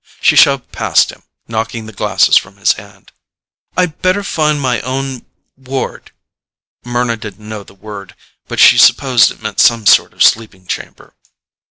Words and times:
She 0.19 0.35
shoved 0.35 0.71
past 0.71 1.11
him, 1.11 1.21
knocking 1.47 1.85
the 1.85 1.93
glasses 1.93 2.35
from 2.35 2.57
his 2.57 2.71
hand. 2.73 3.11
"I'd 3.77 4.01
better 4.01 4.23
find 4.23 4.59
my 4.59 4.79
own 4.81 5.27
ward." 5.55 6.11
Mryna 6.83 7.19
didn't 7.19 7.47
know 7.47 7.61
the 7.61 7.75
word, 7.75 8.15
but 8.47 8.59
she 8.59 8.79
supposed 8.79 9.29
it 9.29 9.43
meant 9.43 9.59
some 9.59 9.85
sort 9.85 10.13
of 10.13 10.23
sleeping 10.23 10.65
chamber. 10.65 11.13